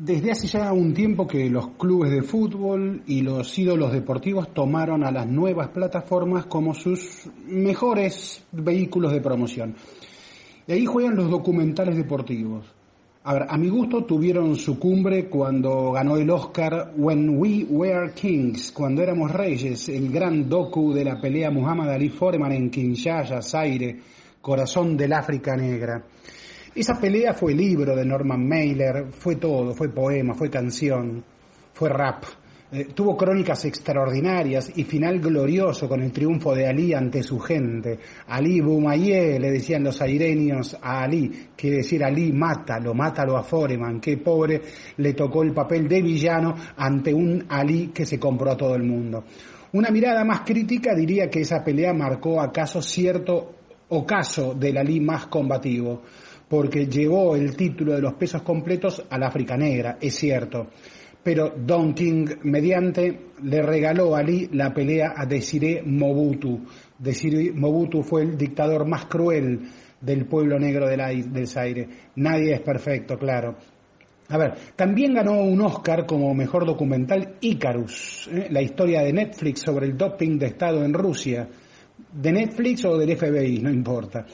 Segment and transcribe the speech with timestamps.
[0.00, 5.02] Desde hace ya un tiempo que los clubes de fútbol y los ídolos deportivos tomaron
[5.02, 9.74] a las nuevas plataformas como sus mejores vehículos de promoción.
[10.68, 12.64] Y ahí juegan los documentales deportivos.
[13.24, 18.70] A a mi gusto tuvieron su cumbre cuando ganó el Oscar When We Were Kings,
[18.70, 23.98] cuando éramos reyes, el gran docu de la pelea Muhammad Ali Foreman en Kinshasa, Zaire,
[24.40, 26.04] corazón del África Negra.
[26.78, 31.24] Esa pelea fue libro de Norman Mailer, fue todo, fue poema, fue canción,
[31.72, 32.22] fue rap.
[32.70, 37.98] Eh, tuvo crónicas extraordinarias y final glorioso con el triunfo de Ali ante su gente.
[38.28, 43.98] Ali Boumayé, le decían los aireños a Ali, quiere decir Ali, mátalo, mátalo a Foreman,
[43.98, 44.62] qué pobre,
[44.98, 48.84] le tocó el papel de villano ante un Ali que se compró a todo el
[48.84, 49.24] mundo.
[49.72, 53.56] Una mirada más crítica diría que esa pelea marcó acaso cierto
[53.88, 56.02] ocaso del Ali más combativo
[56.48, 60.68] porque llevó el título de los pesos completos al África Negra, es cierto.
[61.22, 66.60] Pero Don King, mediante, le regaló a Ali la pelea a Desiré Mobutu.
[66.98, 69.60] Desiré Mobutu fue el dictador más cruel
[70.00, 71.88] del pueblo negro del Zaire.
[72.16, 73.56] Nadie es perfecto, claro.
[74.30, 78.48] A ver, también ganó un Oscar como mejor documental Icarus, ¿eh?
[78.50, 81.48] la historia de Netflix sobre el doping de Estado en Rusia.
[82.12, 84.26] De Netflix o del FBI, no importa.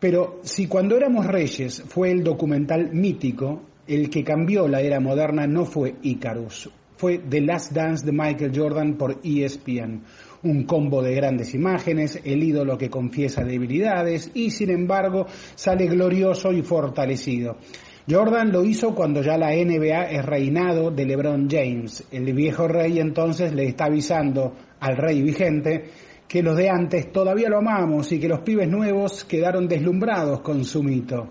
[0.00, 5.46] Pero si cuando éramos reyes fue el documental mítico, el que cambió la era moderna
[5.46, 10.02] no fue Icarus, fue The Last Dance de Michael Jordan por ESPN.
[10.44, 15.26] Un combo de grandes imágenes, el ídolo que confiesa debilidades y sin embargo
[15.56, 17.56] sale glorioso y fortalecido.
[18.08, 22.04] Jordan lo hizo cuando ya la NBA es reinado de LeBron James.
[22.10, 25.90] El viejo rey entonces le está avisando al rey vigente
[26.28, 30.64] que los de antes todavía lo amamos y que los pibes nuevos quedaron deslumbrados con
[30.64, 31.30] su mito.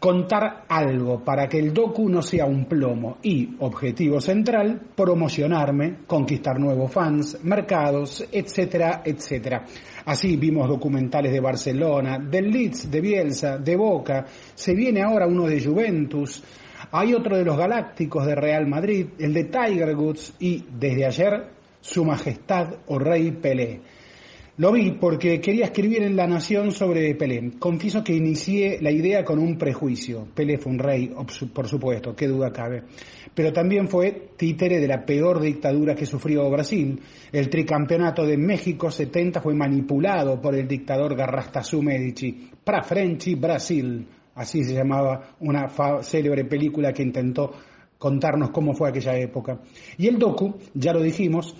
[0.00, 6.60] Contar algo para que el docu no sea un plomo y, objetivo central, promocionarme, conquistar
[6.60, 9.64] nuevos fans, mercados, etcétera, etcétera.
[10.04, 15.46] Así vimos documentales de Barcelona, del Leeds, de Bielsa, de Boca, se viene ahora uno
[15.46, 16.42] de Juventus,
[16.90, 21.54] hay otro de los Galácticos de Real Madrid, el de Tiger Woods y, desde ayer,
[21.84, 23.80] su Majestad o Rey Pelé.
[24.56, 27.50] Lo vi porque quería escribir en La Nación sobre Pelé.
[27.58, 30.26] Confieso que inicié la idea con un prejuicio.
[30.34, 31.12] Pelé fue un rey,
[31.52, 32.84] por supuesto, qué duda cabe.
[33.34, 36.98] Pero también fue títere de la peor dictadura que sufrió Brasil.
[37.30, 42.48] El tricampeonato de México 70 fue manipulado por el dictador Garrastazu Medici.
[42.64, 44.06] Pra Frenchi Brasil,
[44.36, 45.68] así se llamaba una
[46.00, 47.52] célebre película que intentó
[48.04, 49.60] contarnos cómo fue aquella época.
[49.96, 51.56] Y el docu, ya lo dijimos,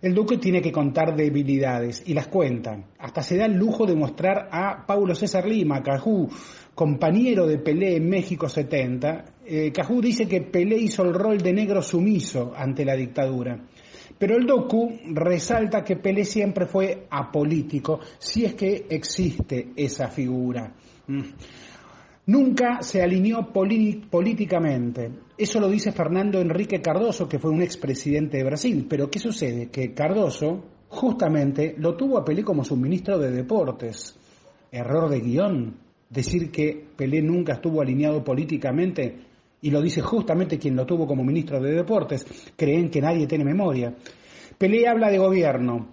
[0.00, 2.86] el docu tiene que contar debilidades y las cuentan.
[2.98, 6.30] Hasta se da el lujo de mostrar a Paulo César Lima, Cajú,
[6.74, 9.24] compañero de Pelé en México 70.
[9.44, 13.60] Eh, Cajú dice que Pelé hizo el rol de negro sumiso ante la dictadura.
[14.16, 20.72] Pero el docu resalta que Pelé siempre fue apolítico, si es que existe esa figura.
[22.24, 25.10] Nunca se alineó políticamente.
[25.36, 28.86] Eso lo dice Fernando Enrique Cardoso, que fue un expresidente de Brasil.
[28.88, 29.70] Pero ¿qué sucede?
[29.70, 34.16] Que Cardoso justamente lo tuvo a Pelé como su ministro de Deportes.
[34.70, 35.76] Error de guion.
[36.08, 39.16] Decir que Pelé nunca estuvo alineado políticamente
[39.60, 42.24] y lo dice justamente quien lo tuvo como ministro de Deportes.
[42.56, 43.96] Creen que nadie tiene memoria.
[44.58, 45.88] Pelé habla de gobierno,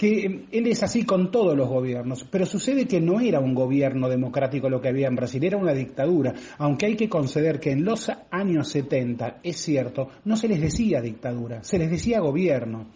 [0.00, 4.08] que él es así con todos los gobiernos, pero sucede que no era un gobierno
[4.08, 7.84] democrático lo que había en Brasil, era una dictadura, aunque hay que conceder que en
[7.84, 12.86] los años 70, es cierto, no se les decía dictadura, se les decía gobierno.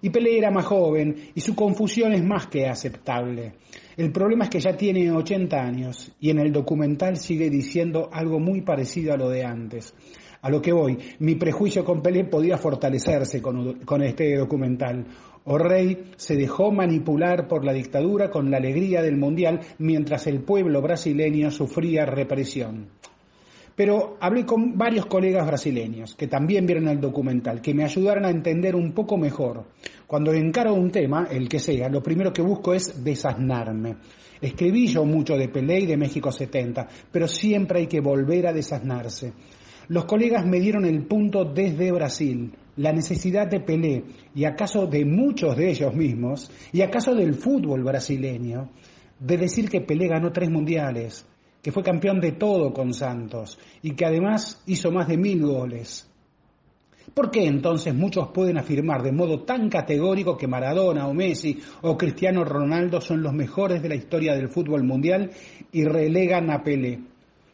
[0.00, 3.52] Y Pelé era más joven y su confusión es más que aceptable.
[3.94, 8.40] El problema es que ya tiene 80 años y en el documental sigue diciendo algo
[8.40, 9.92] muy parecido a lo de antes.
[10.40, 15.04] A lo que voy, mi prejuicio con Pelé podía fortalecerse con, con este documental.
[15.48, 20.82] O'Reilly se dejó manipular por la dictadura con la alegría del Mundial mientras el pueblo
[20.82, 22.88] brasileño sufría represión.
[23.76, 28.30] Pero hablé con varios colegas brasileños que también vieron el documental, que me ayudaron a
[28.30, 29.66] entender un poco mejor.
[30.06, 33.96] Cuando encaro un tema, el que sea, lo primero que busco es desasnarme.
[34.40, 38.52] Escribí yo mucho de Pelé y de México 70, pero siempre hay que volver a
[38.52, 39.32] desasnarse.
[39.88, 45.04] Los colegas me dieron el punto desde Brasil, la necesidad de Pelé, y acaso de
[45.04, 48.70] muchos de ellos mismos, y acaso del fútbol brasileño,
[49.18, 51.26] de decir que Pelé ganó tres mundiales,
[51.62, 56.08] que fue campeón de todo con Santos, y que además hizo más de mil goles.
[57.14, 61.96] ¿Por qué entonces muchos pueden afirmar de modo tan categórico que Maradona o Messi o
[61.96, 65.30] Cristiano Ronaldo son los mejores de la historia del fútbol mundial
[65.72, 67.00] y relegan a Pelé?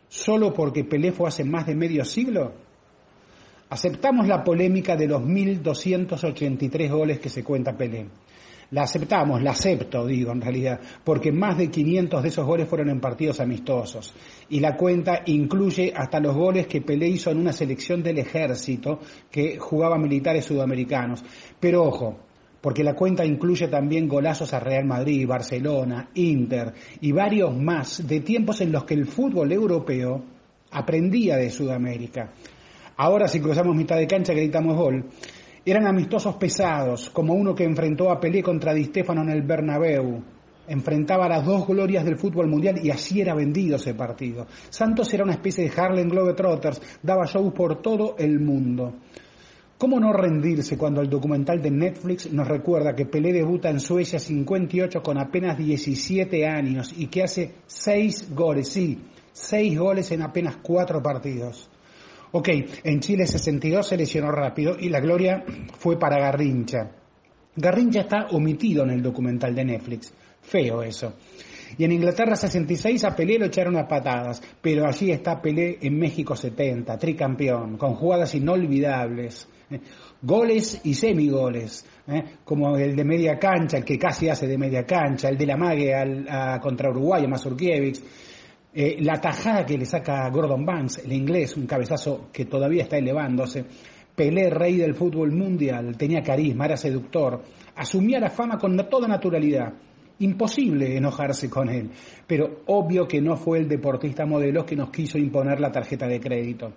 [0.08, 2.54] ¿Solo porque Pelé fue hace más de medio siglo?
[3.72, 8.04] Aceptamos la polémica de los 1.283 goles que se cuenta Pelé.
[8.72, 12.90] La aceptamos, la acepto, digo en realidad, porque más de 500 de esos goles fueron
[12.90, 14.12] en partidos amistosos.
[14.50, 19.00] Y la cuenta incluye hasta los goles que Pelé hizo en una selección del ejército
[19.30, 21.24] que jugaba militares sudamericanos.
[21.58, 22.18] Pero ojo,
[22.60, 28.20] porque la cuenta incluye también golazos a Real Madrid, Barcelona, Inter y varios más de
[28.20, 30.22] tiempos en los que el fútbol europeo
[30.72, 32.34] aprendía de Sudamérica.
[32.96, 35.06] Ahora si cruzamos mitad de cancha gritamos gol.
[35.64, 40.22] Eran amistosos pesados, como uno que enfrentó a Pelé contra Di Stefano en el Bernabéu.
[40.66, 44.46] Enfrentaba las dos glorias del fútbol mundial y así era vendido ese partido.
[44.68, 48.92] Santos era una especie de Harlem Globetrotters, daba shows por todo el mundo.
[49.78, 54.18] ¿Cómo no rendirse cuando el documental de Netflix nos recuerda que Pelé debuta en Suecia
[54.18, 58.98] 58 con apenas 17 años y que hace 6 goles, sí,
[59.32, 61.68] 6 goles en apenas 4 partidos?
[62.34, 62.48] Ok,
[62.84, 65.44] en Chile 62 se lesionó rápido y la gloria
[65.78, 66.90] fue para Garrincha.
[67.54, 70.14] Garrincha está omitido en el documental de Netflix.
[70.40, 71.14] Feo eso.
[71.76, 75.98] Y en Inglaterra 66 a Pelé lo echaron a patadas, pero allí está Pelé en
[75.98, 79.46] México 70, tricampeón, con jugadas inolvidables.
[80.22, 82.22] Goles y semigoles, ¿eh?
[82.44, 85.56] como el de media cancha, el que casi hace de media cancha, el de la
[85.56, 85.94] mague
[86.62, 88.02] contra Uruguay, a Mazurkiewicz
[88.74, 92.96] eh, la tajada que le saca Gordon Banks, el inglés, un cabezazo que todavía está
[92.96, 93.64] elevándose.
[94.14, 97.42] Pelé, rey del fútbol mundial, tenía carisma, era seductor,
[97.76, 99.72] asumía la fama con toda naturalidad.
[100.18, 101.90] Imposible enojarse con él,
[102.26, 106.20] pero obvio que no fue el deportista modelo que nos quiso imponer la tarjeta de
[106.20, 106.72] crédito.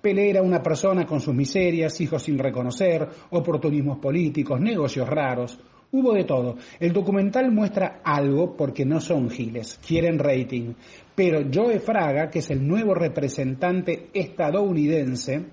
[0.00, 5.58] Pelé era una persona con sus miserias, hijos sin reconocer, oportunismos políticos, negocios raros,
[5.92, 6.56] Hubo de todo.
[6.78, 10.74] El documental muestra algo porque no son giles, quieren rating.
[11.16, 15.46] Pero Joe Fraga, que es el nuevo representante estadounidense,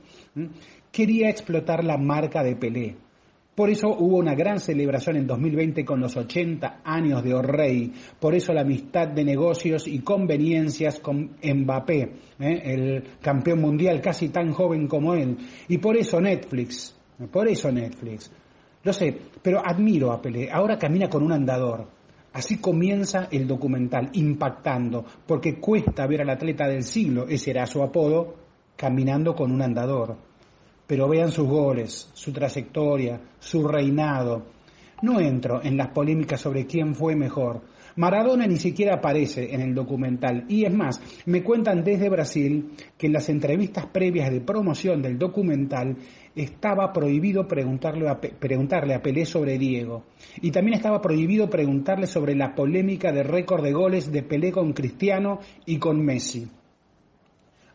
[0.91, 2.95] quería explotar la marca de Pelé.
[3.57, 7.91] Por eso hubo una gran celebración en 2020 con los 80 años de O'Reilly.
[8.19, 12.61] Por eso la amistad de negocios y conveniencias con Mbappé, ¿eh?
[12.63, 15.35] el campeón mundial casi tan joven como él.
[15.67, 16.95] Y por eso Netflix,
[17.31, 18.31] por eso Netflix.
[18.87, 20.49] Lo sé, pero admiro a Pelé.
[20.49, 21.85] Ahora camina con un andador.
[22.31, 27.83] Así comienza el documental, impactando, porque cuesta ver al atleta del siglo, ese era su
[27.83, 28.35] apodo,
[28.77, 30.15] caminando con un andador.
[30.87, 34.43] Pero vean sus goles, su trayectoria, su reinado.
[35.01, 37.61] No entro en las polémicas sobre quién fue mejor,
[37.97, 40.45] Maradona ni siquiera aparece en el documental.
[40.47, 45.17] Y es más, me cuentan desde Brasil que en las entrevistas previas de promoción del
[45.17, 45.97] documental
[46.35, 50.03] estaba prohibido preguntarle a, preguntarle a Pelé sobre Diego.
[50.41, 54.73] Y también estaba prohibido preguntarle sobre la polémica de récord de goles de Pelé con
[54.73, 56.47] Cristiano y con Messi.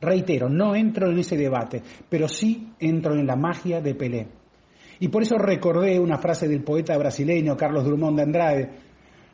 [0.01, 4.42] Reitero, no entro en ese debate, pero sí entro en la magia de Pelé.
[5.03, 8.71] Y por eso recordé una frase del poeta brasileño Carlos Drummond de Andrade,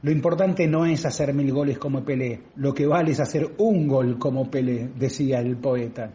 [0.00, 3.86] lo importante no es hacer mil goles como Pelé, lo que vale es hacer un
[3.86, 6.14] gol como Pelé, decía el poeta.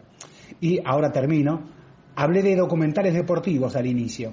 [0.60, 1.70] Y ahora termino.
[2.16, 4.32] Hablé de documentales deportivos al inicio.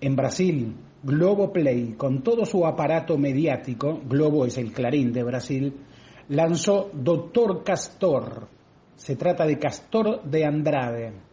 [0.00, 0.72] En Brasil,
[1.02, 5.74] Globo Play, con todo su aparato mediático, Globo es el clarín de Brasil,
[6.28, 8.46] lanzó Doctor Castor.
[8.94, 11.29] Se trata de Castor de Andrade.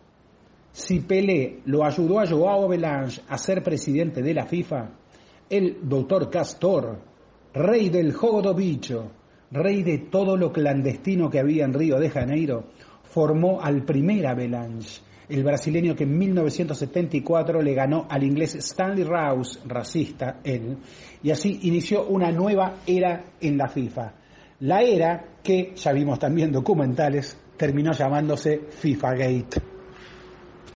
[0.77, 4.91] Si Pelé lo ayudó a Joao Belange a ser presidente de la FIFA,
[5.50, 7.00] el Doctor Castor
[7.51, 9.10] rey del jogo bicho,
[9.50, 12.65] rey de todo lo clandestino que había en Río de Janeiro,
[13.05, 19.60] formó al primer Avalanche, el brasileño que en 1974 le ganó al inglés Stanley Rouse,
[19.65, 20.77] racista él,
[21.24, 24.13] y así inició una nueva era en la FIFA.
[24.60, 29.76] La era que, ya vimos también documentales, terminó llamándose FIFA Gate.